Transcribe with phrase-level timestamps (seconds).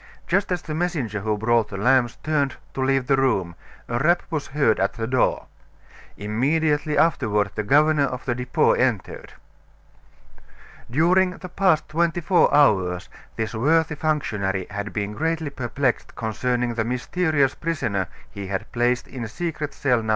[0.25, 3.53] Just as the messenger who brought the lamps turned to leave the room,
[3.87, 5.45] a rap was heard at the door.
[6.17, 9.33] Immediately afterward the governor of the Depot entered.
[10.89, 16.83] During the past twenty four hours this worthy functionary had been greatly perplexed concerning the
[16.83, 20.09] mysterious prisoner he had placed in secret cell No.